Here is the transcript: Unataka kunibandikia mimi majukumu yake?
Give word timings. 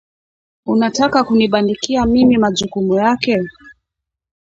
Unataka 0.65 1.23
kunibandikia 1.23 2.05
mimi 2.05 2.37
majukumu 2.37 2.93
yake? 2.95 3.43